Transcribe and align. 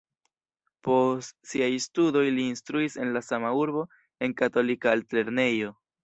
Post 0.85 1.33
siaj 1.49 1.67
studoj 1.83 2.23
li 2.37 2.45
instruis 2.53 2.95
en 3.03 3.11
la 3.17 3.21
sama 3.25 3.51
urbo 3.59 3.83
en 4.29 4.33
katolika 4.41 4.95
altlernejo. 4.97 5.69